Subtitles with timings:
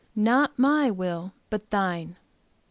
[0.15, 1.33] Not my will!
[1.51, 2.15] But Thine!"